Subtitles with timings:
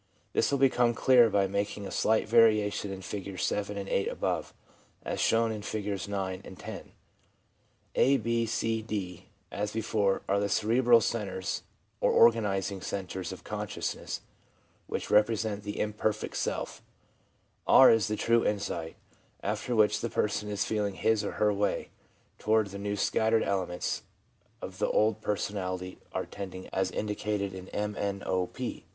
[0.33, 4.51] This will become clear by making a slight variation on Figures 7 and 8 above,
[5.03, 6.93] as shown in Figures 9 and 10.
[7.93, 11.61] A, B, C, D, as before, are the cerebral centres,
[11.99, 14.21] or organising centres of conscious ness,
[14.87, 16.81] which represent the imperfect self;
[17.67, 18.95] r is the true insight
[19.43, 21.89] after which the person is feeling his or her way,
[22.39, 24.01] toward which the scattered elements
[24.63, 28.85] of the old per sonality are tending, as indicated in m, n, o,p.